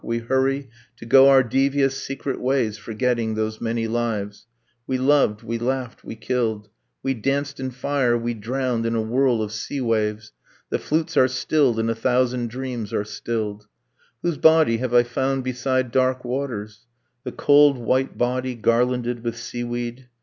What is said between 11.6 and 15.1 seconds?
and a thousand dreams are stilled. Whose body have I